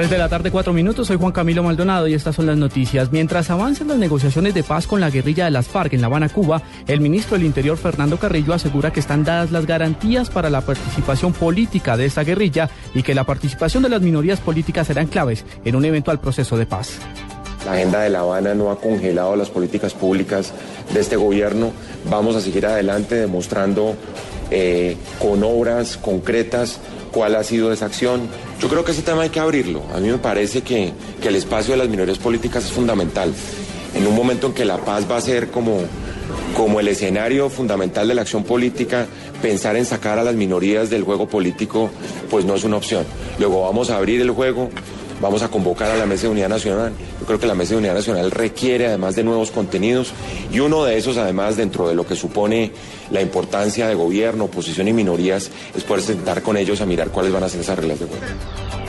[0.00, 1.08] 3 de la tarde, 4 minutos.
[1.08, 3.12] Soy Juan Camilo Maldonado y estas son las noticias.
[3.12, 6.30] Mientras avanzan las negociaciones de paz con la guerrilla de las FARC en La Habana,
[6.30, 10.62] Cuba, el ministro del Interior, Fernando Carrillo, asegura que están dadas las garantías para la
[10.62, 15.44] participación política de esta guerrilla y que la participación de las minorías políticas serán claves
[15.66, 16.98] en un eventual proceso de paz.
[17.66, 20.54] La agenda de La Habana no ha congelado las políticas públicas
[20.94, 21.72] de este gobierno.
[22.08, 23.96] Vamos a seguir adelante demostrando
[24.50, 28.28] eh, con obras concretas cuál ha sido esa acción.
[28.60, 29.82] Yo creo que ese tema hay que abrirlo.
[29.94, 33.32] A mí me parece que, que el espacio de las minorías políticas es fundamental.
[33.94, 35.80] En un momento en que la paz va a ser como,
[36.56, 39.06] como el escenario fundamental de la acción política,
[39.42, 41.90] pensar en sacar a las minorías del juego político,
[42.30, 43.04] pues no es una opción.
[43.38, 44.70] Luego vamos a abrir el juego,
[45.20, 46.92] vamos a convocar a la Mesa de Unidad Nacional.
[47.20, 50.12] Yo creo que la Mesa de Unidad Nacional requiere además de nuevos contenidos
[50.52, 52.72] y uno de esos además dentro de lo que supone
[53.10, 57.32] la importancia de gobierno, oposición y minorías es poder sentar con ellos a mirar cuáles
[57.32, 58.79] van a ser esas reglas de juego.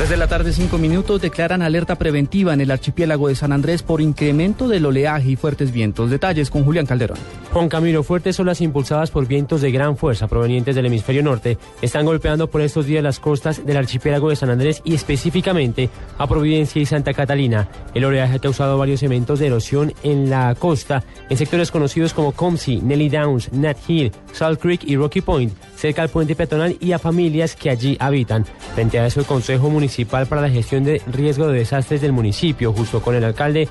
[0.00, 3.82] 3 de la tarde, 5 minutos, declaran alerta preventiva en el archipiélago de San Andrés
[3.82, 6.08] por incremento del oleaje y fuertes vientos.
[6.08, 7.18] Detalles con Julián Calderón.
[7.52, 12.06] Juan Camilo, fuertes olas impulsadas por vientos de gran fuerza provenientes del hemisferio norte están
[12.06, 16.80] golpeando por estos días las costas del archipiélago de San Andrés y específicamente a Providencia
[16.80, 17.68] y Santa Catalina.
[17.92, 22.32] El oleaje ha causado varios eventos de erosión en la costa, en sectores conocidos como
[22.32, 26.92] Comsey, Nelly Downs, Nat Hill, Salt Creek y Rocky Point, cerca al puente peatonal y
[26.92, 28.46] a familias que allí habitan.
[28.74, 32.72] Frente a eso, el Consejo Municipal para la Gestión de Riesgo de Desastres del municipio,
[32.72, 33.68] justo con el alcalde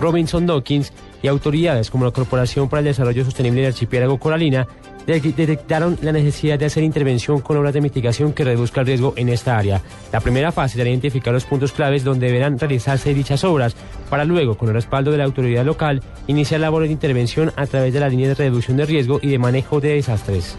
[0.00, 0.92] Robinson Dawkins
[1.22, 4.66] y autoridades como la Corporación para el Desarrollo Sostenible del Archipiélago Coralina,
[5.06, 9.28] detectaron la necesidad de hacer intervención con obras de mitigación que reduzca el riesgo en
[9.28, 9.80] esta área.
[10.12, 13.74] La primera fase será identificar los puntos claves donde deberán realizarse dichas obras,
[14.10, 17.92] para luego, con el respaldo de la autoridad local, iniciar labores de intervención a través
[17.92, 20.56] de la línea de reducción de riesgo y de manejo de desastres.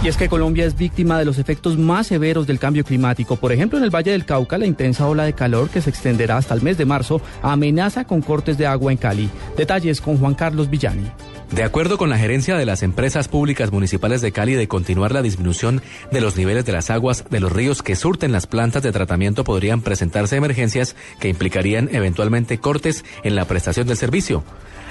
[0.00, 3.34] Y es que Colombia es víctima de los efectos más severos del cambio climático.
[3.34, 6.36] Por ejemplo, en el Valle del Cauca, la intensa ola de calor que se extenderá
[6.36, 9.28] hasta el mes de marzo amenaza con cortes de agua en Cali.
[9.56, 11.10] Detalles con Juan Carlos Villani.
[11.50, 15.22] De acuerdo con la gerencia de las empresas públicas municipales de Cali de continuar la
[15.22, 15.82] disminución
[16.12, 19.44] de los niveles de las aguas de los ríos que surten las plantas de tratamiento
[19.44, 24.44] podrían presentarse emergencias que implicarían eventualmente cortes en la prestación del servicio.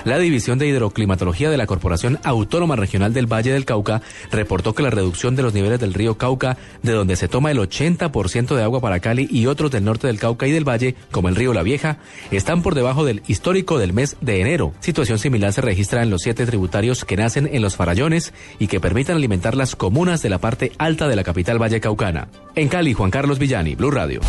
[0.07, 4.01] La División de Hidroclimatología de la Corporación Autónoma Regional del Valle del Cauca
[4.31, 7.57] reportó que la reducción de los niveles del río Cauca, de donde se toma el
[7.57, 11.29] 80% de agua para Cali y otros del norte del Cauca y del Valle, como
[11.29, 11.97] el río La Vieja,
[12.31, 14.73] están por debajo del histórico del mes de enero.
[14.79, 18.79] Situación similar se registra en los siete tributarios que nacen en los farallones y que
[18.79, 22.29] permitan alimentar las comunas de la parte alta de la capital Valle Caucana.
[22.55, 24.21] En Cali, Juan Carlos Villani, Blue Radio.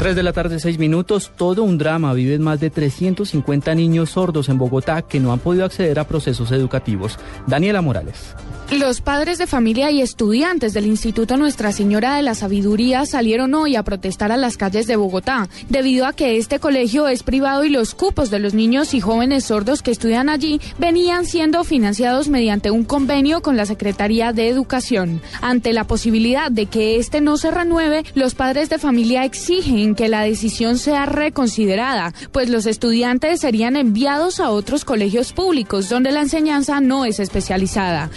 [0.00, 1.30] 3 de la tarde, 6 minutos.
[1.36, 2.14] Todo un drama.
[2.14, 6.52] Viven más de 350 niños sordos en Bogotá que no han podido acceder a procesos
[6.52, 7.18] educativos.
[7.46, 8.34] Daniela Morales.
[8.72, 13.74] Los padres de familia y estudiantes del Instituto Nuestra Señora de la Sabiduría salieron hoy
[13.74, 17.68] a protestar a las calles de Bogotá, debido a que este colegio es privado y
[17.68, 22.70] los cupos de los niños y jóvenes sordos que estudian allí venían siendo financiados mediante
[22.70, 25.20] un convenio con la Secretaría de Educación.
[25.42, 30.08] Ante la posibilidad de que este no se renueve, los padres de familia exigen que
[30.08, 36.20] la decisión sea reconsiderada, pues los estudiantes serían enviados a otros colegios públicos donde la
[36.20, 38.10] enseñanza no es especializada.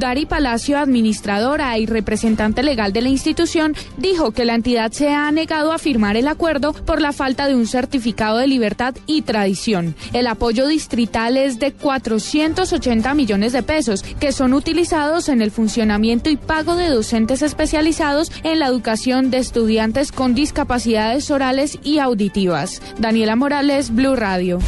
[0.00, 5.30] Dari Palacio, administradora y representante legal de la institución, dijo que la entidad se ha
[5.30, 9.94] negado a firmar el acuerdo por la falta de un certificado de libertad y tradición.
[10.12, 16.30] El apoyo distrital es de 480 millones de pesos, que son utilizados en el funcionamiento
[16.30, 22.80] y pago de docentes especializados en la educación de estudiantes con discapacidades orales y auditivas.
[22.98, 24.60] Daniela Morales, Blue Radio.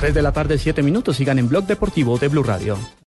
[0.00, 1.16] 3 de la tarde, 7 minutos.
[1.16, 2.76] Sigan en Blog Deportivo de Blue Radio.